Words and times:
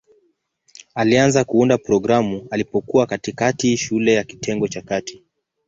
Alianza 0.95 1.43
kuunda 1.43 1.77
programu 1.77 2.47
alipokuwa 2.51 3.05
katikati 3.05 3.77
shule 3.77 4.13
ya 4.13 4.23
kitengo 4.23 4.67
cha 4.67 4.81
kati. 4.81 5.23